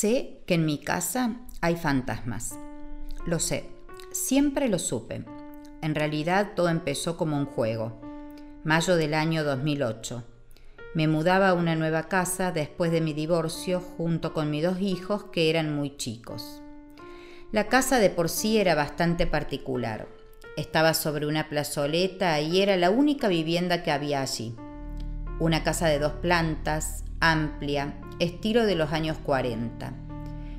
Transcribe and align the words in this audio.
Sé 0.00 0.40
que 0.46 0.54
en 0.54 0.64
mi 0.64 0.78
casa 0.78 1.36
hay 1.60 1.76
fantasmas. 1.76 2.58
Lo 3.26 3.38
sé, 3.38 3.68
siempre 4.12 4.70
lo 4.70 4.78
supe. 4.78 5.26
En 5.82 5.94
realidad 5.94 6.52
todo 6.56 6.70
empezó 6.70 7.18
como 7.18 7.36
un 7.36 7.44
juego. 7.44 8.00
Mayo 8.64 8.96
del 8.96 9.12
año 9.12 9.44
2008. 9.44 10.24
Me 10.94 11.06
mudaba 11.06 11.50
a 11.50 11.52
una 11.52 11.76
nueva 11.76 12.08
casa 12.08 12.50
después 12.50 12.90
de 12.92 13.02
mi 13.02 13.12
divorcio 13.12 13.82
junto 13.82 14.32
con 14.32 14.50
mis 14.50 14.64
dos 14.64 14.80
hijos 14.80 15.24
que 15.24 15.50
eran 15.50 15.76
muy 15.76 15.98
chicos. 15.98 16.62
La 17.52 17.68
casa 17.68 17.98
de 17.98 18.08
por 18.08 18.30
sí 18.30 18.56
era 18.56 18.74
bastante 18.74 19.26
particular. 19.26 20.08
Estaba 20.56 20.94
sobre 20.94 21.26
una 21.26 21.50
plazoleta 21.50 22.40
y 22.40 22.62
era 22.62 22.78
la 22.78 22.88
única 22.88 23.28
vivienda 23.28 23.82
que 23.82 23.90
había 23.90 24.22
allí. 24.22 24.56
Una 25.40 25.62
casa 25.62 25.88
de 25.88 25.98
dos 25.98 26.14
plantas, 26.22 27.04
amplia, 27.20 28.00
estilo 28.20 28.66
de 28.66 28.76
los 28.76 28.92
años 28.92 29.16
40. 29.24 29.94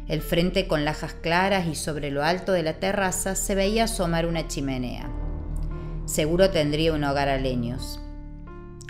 El 0.07 0.21
frente 0.21 0.67
con 0.67 0.83
lajas 0.83 1.13
claras 1.13 1.67
y 1.67 1.75
sobre 1.75 2.09
lo 2.09 2.23
alto 2.23 2.51
de 2.51 2.63
la 2.63 2.79
terraza 2.79 3.35
se 3.35 3.53
veía 3.53 3.83
asomar 3.83 4.25
una 4.25 4.47
chimenea. 4.47 5.09
Seguro 6.05 6.49
tendría 6.49 6.91
un 6.91 7.03
hogar 7.03 7.29
a 7.29 7.37
leños. 7.37 8.01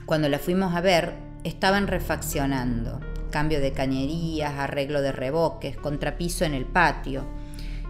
Cuando 0.05 0.29
la 0.29 0.39
fuimos 0.39 0.73
a 0.73 0.81
ver, 0.81 1.13
estaban 1.43 1.87
refaccionando. 1.87 3.01
Cambio 3.29 3.59
de 3.59 3.73
cañerías, 3.73 4.53
arreglo 4.53 5.01
de 5.01 5.11
reboques, 5.11 5.75
contrapiso 5.75 6.45
en 6.45 6.53
el 6.53 6.65
patio. 6.65 7.25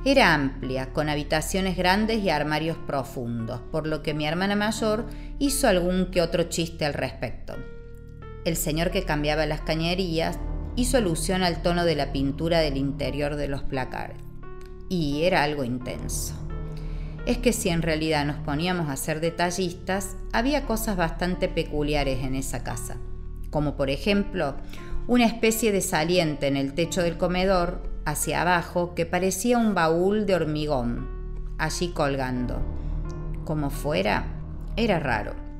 Era 0.03 0.34
amplia, 0.34 0.93
con 0.93 1.09
habitaciones 1.09 1.77
grandes 1.77 2.23
y 2.23 2.31
armarios 2.31 2.77
profundos, 2.87 3.61
por 3.71 3.85
lo 3.85 4.01
que 4.01 4.15
mi 4.15 4.25
hermana 4.25 4.55
mayor 4.55 5.05
hizo 5.37 5.67
algún 5.67 6.07
que 6.07 6.23
otro 6.23 6.43
chiste 6.43 6.85
al 6.85 6.95
respecto. 6.95 7.55
El 8.45 8.55
señor 8.57 8.89
que 8.89 9.05
cambiaba 9.05 9.45
las 9.45 9.61
cañerías 9.61 10.39
hizo 10.75 10.98
alusión 10.98 11.43
al 11.43 11.61
tono 11.61 11.85
de 11.85 11.95
la 11.95 12.11
pintura 12.11 12.59
del 12.59 12.77
interior 12.77 13.35
de 13.35 13.48
los 13.48 13.63
placares. 13.63 14.17
Y 14.89 15.23
era 15.23 15.43
algo 15.43 15.63
intenso. 15.63 16.34
Es 17.26 17.37
que 17.37 17.54
si 17.54 17.70
en 17.70 17.82
realidad 17.82 18.26
nos 18.26 18.37
poníamos 18.37 18.90
a 18.90 18.95
ser 18.95 19.21
detallistas, 19.21 20.15
había 20.34 20.65
cosas 20.65 20.98
bastante 20.98 21.48
peculiares 21.48 22.23
en 22.23 22.35
esa 22.35 22.63
casa, 22.63 22.98
como 23.51 23.76
por 23.76 23.90
ejemplo 23.90 24.55
una 25.07 25.26
especie 25.26 25.71
de 25.71 25.82
saliente 25.82 26.48
en 26.48 26.57
el 26.57 26.73
techo 26.73 27.04
del 27.04 27.17
comedor 27.17 27.84
hacia 28.05 28.41
abajo 28.41 28.95
que 28.95 29.05
parecía 29.05 29.57
un 29.57 29.76
baúl 29.76 30.26
de 30.26 30.35
hormigón, 30.35 31.07
allí 31.57 31.90
colgando. 31.90 32.60
Como 33.45 33.70
fuera, 33.70 34.26
era 34.76 34.99
raro. 34.99 35.51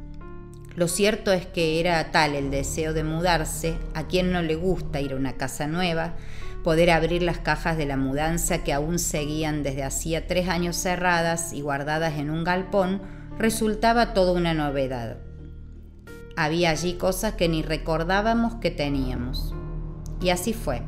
Lo 0.75 0.88
cierto 0.88 1.33
es 1.33 1.45
que 1.45 1.81
era 1.81 2.11
tal 2.11 2.33
el 2.33 2.50
deseo 2.50 2.94
de 2.94 3.03
mudarse, 3.03 3.75
a 3.94 4.08
quien 4.08 4.31
no 4.31 4.41
le 4.41 4.55
gusta 4.55 5.02
ir 5.02 5.11
a 5.11 5.17
una 5.17 5.33
casa 5.33 5.67
nueva, 5.67 6.13
poder 6.63 6.91
abrir 6.91 7.23
las 7.23 7.39
cajas 7.39 7.75
de 7.75 7.86
la 7.86 7.97
mudanza 7.97 8.63
que 8.63 8.72
aún 8.72 8.97
seguían 8.97 9.63
desde 9.63 9.83
hacía 9.83 10.28
tres 10.28 10.47
años 10.47 10.78
cerradas 10.78 11.52
y 11.52 11.61
guardadas 11.61 12.17
en 12.17 12.30
un 12.30 12.45
galpón, 12.45 13.02
resultaba 13.38 14.13
toda 14.13 14.31
una 14.31 14.53
novedad. 14.53 15.17
Había 16.38 16.69
allí 16.69 16.94
cosas 16.94 17.33
que 17.33 17.50
ni 17.50 17.63
recordábamos 17.63 18.56
que 18.56 18.72
teníamos. 18.72 19.53
Y 20.22 20.30
así 20.30 20.53
fue, 20.53 20.83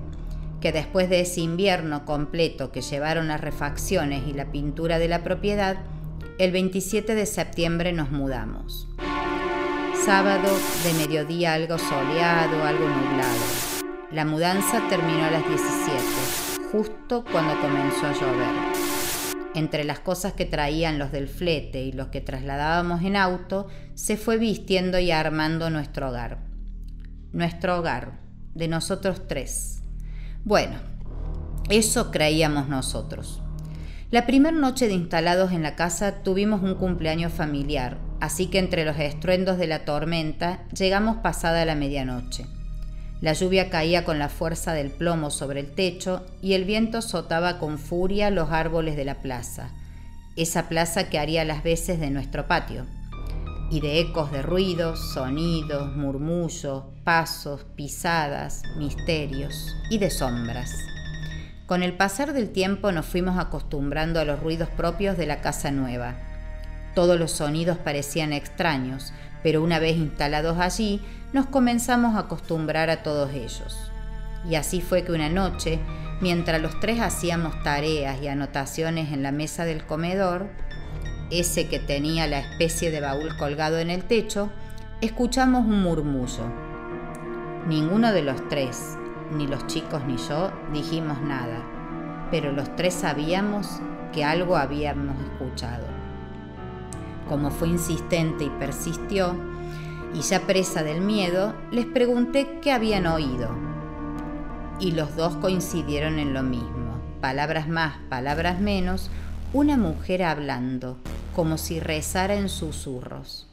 que 0.61 0.71
después 0.71 1.09
de 1.09 1.19
ese 1.19 1.41
invierno 1.41 2.05
completo 2.05 2.71
que 2.71 2.81
llevaron 2.81 3.27
las 3.27 3.41
refacciones 3.41 4.23
y 4.27 4.33
la 4.33 4.49
pintura 4.49 4.97
de 4.97 5.09
la 5.09 5.23
propiedad, 5.23 5.75
el 6.39 6.53
27 6.53 7.15
de 7.15 7.25
septiembre 7.25 7.91
nos 7.91 8.11
mudamos 8.11 8.87
sábado 10.05 10.49
de 10.83 10.93
mediodía 10.95 11.53
algo 11.53 11.77
soleado, 11.77 12.61
algo 12.65 12.89
nublado. 12.89 13.39
La 14.11 14.25
mudanza 14.25 14.81
terminó 14.89 15.23
a 15.23 15.31
las 15.31 15.47
17, 15.47 15.97
justo 16.73 17.23
cuando 17.31 17.57
comenzó 17.61 18.07
a 18.07 18.13
llover. 18.13 19.53
Entre 19.55 19.85
las 19.85 19.99
cosas 19.99 20.33
que 20.33 20.43
traían 20.45 20.99
los 20.99 21.13
del 21.13 21.29
flete 21.29 21.83
y 21.83 21.93
los 21.93 22.07
que 22.07 22.19
trasladábamos 22.19 23.01
en 23.03 23.15
auto, 23.15 23.67
se 23.93 24.17
fue 24.17 24.37
vistiendo 24.37 24.99
y 24.99 25.11
armando 25.11 25.69
nuestro 25.69 26.09
hogar. 26.09 26.39
Nuestro 27.31 27.77
hogar, 27.77 28.19
de 28.55 28.67
nosotros 28.67 29.25
tres. 29.29 29.83
Bueno, 30.43 30.79
eso 31.69 32.11
creíamos 32.11 32.67
nosotros. 32.67 33.41
La 34.11 34.25
primera 34.25 34.55
noche 34.55 34.87
de 34.87 34.93
instalados 34.95 35.53
en 35.53 35.63
la 35.63 35.75
casa 35.75 36.23
tuvimos 36.23 36.61
un 36.61 36.75
cumpleaños 36.75 37.31
familiar, 37.31 37.97
así 38.23 38.47
que 38.47 38.57
entre 38.57 38.85
los 38.85 38.97
estruendos 38.99 39.57
de 39.57 39.67
la 39.67 39.83
tormenta 39.83 40.63
llegamos 40.69 41.17
pasada 41.17 41.65
la 41.65 41.75
medianoche. 41.75 42.45
La 43.19 43.33
lluvia 43.33 43.69
caía 43.69 44.05
con 44.05 44.17
la 44.17 44.29
fuerza 44.29 44.71
del 44.71 44.91
plomo 44.91 45.29
sobre 45.29 45.59
el 45.59 45.75
techo 45.75 46.25
y 46.41 46.53
el 46.53 46.63
viento 46.63 46.99
azotaba 46.99 47.59
con 47.59 47.77
furia 47.77 48.29
los 48.29 48.49
árboles 48.51 48.95
de 48.95 49.03
la 49.03 49.15
plaza, 49.15 49.71
esa 50.37 50.69
plaza 50.69 51.09
que 51.09 51.19
haría 51.19 51.43
las 51.43 51.63
veces 51.63 51.99
de 51.99 52.11
nuestro 52.11 52.47
patio, 52.47 52.85
y 53.69 53.81
de 53.81 53.99
ecos 53.99 54.31
de 54.31 54.41
ruidos, 54.41 55.13
sonidos, 55.13 55.93
murmullos, 55.93 56.83
pasos, 57.03 57.65
pisadas, 57.75 58.61
misterios 58.77 59.75
y 59.89 59.97
de 59.97 60.09
sombras. 60.09 60.71
Con 61.65 61.83
el 61.83 61.97
pasar 61.97 62.31
del 62.31 62.53
tiempo 62.53 62.93
nos 62.93 63.05
fuimos 63.05 63.37
acostumbrando 63.37 64.21
a 64.21 64.25
los 64.25 64.39
ruidos 64.39 64.69
propios 64.69 65.17
de 65.17 65.25
la 65.25 65.41
casa 65.41 65.71
nueva. 65.71 66.32
Todos 66.93 67.19
los 67.19 67.31
sonidos 67.31 67.77
parecían 67.77 68.33
extraños, 68.33 69.13
pero 69.41 69.63
una 69.63 69.79
vez 69.79 69.97
instalados 69.97 70.59
allí, 70.59 71.01
nos 71.33 71.47
comenzamos 71.47 72.15
a 72.15 72.19
acostumbrar 72.19 72.89
a 72.89 73.03
todos 73.03 73.33
ellos. 73.33 73.91
Y 74.49 74.55
así 74.55 74.81
fue 74.81 75.03
que 75.03 75.11
una 75.11 75.29
noche, 75.29 75.79
mientras 76.21 76.61
los 76.61 76.79
tres 76.79 76.99
hacíamos 76.99 77.61
tareas 77.63 78.21
y 78.21 78.27
anotaciones 78.27 79.11
en 79.11 79.23
la 79.23 79.31
mesa 79.31 79.65
del 79.65 79.85
comedor, 79.85 80.49
ese 81.31 81.67
que 81.67 81.79
tenía 81.79 82.27
la 82.27 82.39
especie 82.39 82.91
de 82.91 83.01
baúl 83.01 83.35
colgado 83.37 83.79
en 83.79 83.89
el 83.89 84.03
techo, 84.03 84.51
escuchamos 85.01 85.65
un 85.65 85.81
murmullo. 85.81 86.45
Ninguno 87.67 88.11
de 88.11 88.21
los 88.21 88.47
tres, 88.49 88.97
ni 89.31 89.47
los 89.47 89.65
chicos 89.67 90.03
ni 90.05 90.17
yo 90.17 90.51
dijimos 90.71 91.21
nada, 91.21 91.63
pero 92.29 92.51
los 92.51 92.75
tres 92.75 92.93
sabíamos 92.93 93.79
que 94.11 94.23
algo 94.23 94.57
habíamos 94.57 95.15
escuchado. 95.25 96.02
Como 97.27 97.51
fue 97.51 97.69
insistente 97.69 98.45
y 98.45 98.49
persistió, 98.49 99.35
y 100.13 100.21
ya 100.21 100.41
presa 100.41 100.83
del 100.83 101.01
miedo, 101.01 101.55
les 101.71 101.85
pregunté 101.85 102.59
qué 102.61 102.71
habían 102.71 103.07
oído. 103.07 103.49
Y 104.79 104.91
los 104.91 105.15
dos 105.15 105.35
coincidieron 105.37 106.19
en 106.19 106.33
lo 106.33 106.43
mismo. 106.43 107.01
Palabras 107.21 107.67
más, 107.67 107.97
palabras 108.09 108.59
menos, 108.59 109.09
una 109.53 109.77
mujer 109.77 110.23
hablando, 110.23 110.97
como 111.35 111.57
si 111.57 111.79
rezara 111.79 112.35
en 112.35 112.49
susurros. 112.49 113.47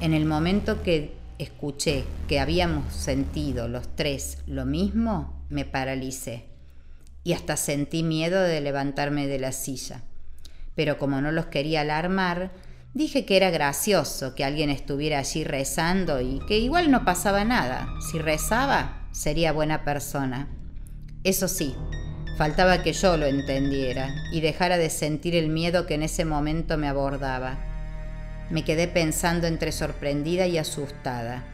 En 0.00 0.14
el 0.14 0.24
momento 0.24 0.82
que 0.82 1.14
escuché 1.38 2.04
que 2.28 2.40
habíamos 2.40 2.92
sentido 2.92 3.68
los 3.68 3.88
tres 3.96 4.38
lo 4.46 4.64
mismo, 4.64 5.32
me 5.48 5.64
paralicé 5.64 6.46
y 7.22 7.32
hasta 7.32 7.56
sentí 7.56 8.02
miedo 8.02 8.40
de 8.42 8.60
levantarme 8.60 9.26
de 9.26 9.38
la 9.38 9.52
silla. 9.52 10.02
Pero 10.74 10.98
como 10.98 11.20
no 11.20 11.32
los 11.32 11.46
quería 11.46 11.82
alarmar, 11.82 12.52
dije 12.94 13.24
que 13.24 13.36
era 13.36 13.50
gracioso 13.50 14.34
que 14.34 14.44
alguien 14.44 14.70
estuviera 14.70 15.18
allí 15.18 15.44
rezando 15.44 16.20
y 16.20 16.40
que 16.46 16.58
igual 16.58 16.90
no 16.90 17.04
pasaba 17.04 17.44
nada. 17.44 17.88
Si 18.10 18.18
rezaba, 18.18 19.06
sería 19.12 19.52
buena 19.52 19.84
persona. 19.84 20.48
Eso 21.22 21.48
sí, 21.48 21.74
faltaba 22.36 22.82
que 22.82 22.92
yo 22.92 23.16
lo 23.16 23.26
entendiera 23.26 24.14
y 24.32 24.40
dejara 24.40 24.76
de 24.76 24.90
sentir 24.90 25.34
el 25.34 25.48
miedo 25.48 25.86
que 25.86 25.94
en 25.94 26.02
ese 26.02 26.24
momento 26.24 26.76
me 26.76 26.88
abordaba. 26.88 27.58
Me 28.50 28.64
quedé 28.64 28.88
pensando 28.88 29.46
entre 29.46 29.72
sorprendida 29.72 30.46
y 30.46 30.58
asustada. 30.58 31.44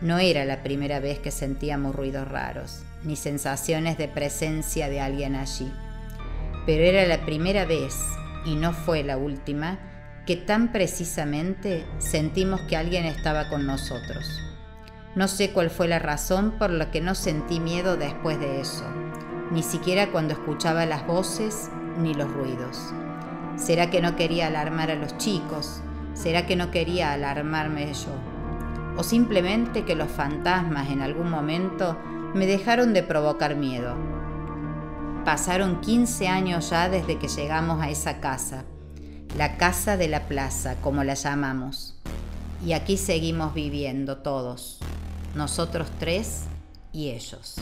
No 0.00 0.18
era 0.18 0.44
la 0.44 0.62
primera 0.62 0.98
vez 0.98 1.18
que 1.18 1.30
sentíamos 1.30 1.94
ruidos 1.94 2.26
raros, 2.26 2.82
ni 3.04 3.16
sensaciones 3.16 3.98
de 3.98 4.08
presencia 4.08 4.88
de 4.88 5.00
alguien 5.00 5.36
allí. 5.36 5.70
Pero 6.66 6.84
era 6.84 7.06
la 7.06 7.24
primera 7.24 7.66
vez, 7.66 7.94
y 8.44 8.56
no 8.56 8.72
fue 8.72 9.02
la 9.02 9.16
última, 9.16 9.78
que 10.26 10.36
tan 10.36 10.72
precisamente 10.72 11.86
sentimos 11.98 12.60
que 12.62 12.76
alguien 12.76 13.04
estaba 13.04 13.48
con 13.48 13.66
nosotros. 13.66 14.40
No 15.14 15.26
sé 15.26 15.50
cuál 15.50 15.70
fue 15.70 15.88
la 15.88 15.98
razón 15.98 16.52
por 16.52 16.70
la 16.70 16.90
que 16.90 17.00
no 17.00 17.14
sentí 17.14 17.58
miedo 17.58 17.96
después 17.96 18.38
de 18.38 18.60
eso, 18.60 18.84
ni 19.50 19.62
siquiera 19.62 20.12
cuando 20.12 20.34
escuchaba 20.34 20.86
las 20.86 21.06
voces 21.06 21.70
ni 21.98 22.14
los 22.14 22.30
ruidos. 22.32 22.92
¿Será 23.56 23.90
que 23.90 24.00
no 24.00 24.14
quería 24.14 24.46
alarmar 24.46 24.90
a 24.90 24.94
los 24.94 25.18
chicos? 25.18 25.82
¿Será 26.14 26.46
que 26.46 26.56
no 26.56 26.70
quería 26.70 27.12
alarmarme 27.12 27.92
yo? 27.92 28.14
¿O 28.96 29.02
simplemente 29.02 29.84
que 29.84 29.96
los 29.96 30.10
fantasmas 30.10 30.90
en 30.90 31.02
algún 31.02 31.30
momento 31.30 31.98
me 32.34 32.46
dejaron 32.46 32.92
de 32.92 33.02
provocar 33.02 33.56
miedo? 33.56 34.19
Pasaron 35.24 35.82
15 35.82 36.28
años 36.28 36.70
ya 36.70 36.88
desde 36.88 37.18
que 37.18 37.28
llegamos 37.28 37.82
a 37.82 37.90
esa 37.90 38.20
casa, 38.20 38.64
la 39.36 39.58
casa 39.58 39.98
de 39.98 40.08
la 40.08 40.26
plaza, 40.26 40.76
como 40.80 41.04
la 41.04 41.12
llamamos. 41.12 41.94
Y 42.64 42.72
aquí 42.72 42.96
seguimos 42.96 43.52
viviendo 43.52 44.16
todos, 44.18 44.78
nosotros 45.34 45.88
tres 45.98 46.44
y 46.92 47.10
ellos. 47.10 47.56